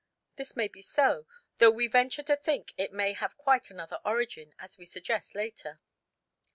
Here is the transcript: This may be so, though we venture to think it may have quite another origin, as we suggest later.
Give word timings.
This 0.35 0.55
may 0.55 0.67
be 0.67 0.81
so, 0.81 1.27
though 1.59 1.69
we 1.69 1.85
venture 1.85 2.23
to 2.23 2.35
think 2.35 2.73
it 2.75 2.91
may 2.91 3.13
have 3.13 3.37
quite 3.37 3.69
another 3.69 3.99
origin, 4.03 4.55
as 4.57 4.75
we 4.75 4.83
suggest 4.87 5.35
later. 5.35 5.79